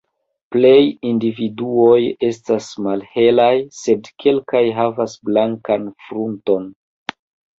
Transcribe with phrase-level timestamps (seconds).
[0.53, 0.77] Plej
[1.09, 1.97] individuoj
[2.29, 3.51] estas malhelaj,
[3.81, 6.65] sed kelkaj havas blankan frunton.